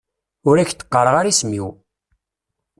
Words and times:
Ur 0.49 0.55
ak-d-qqareɣ 0.57 1.15
ara 1.15 1.31
isem-iw. 1.31 1.67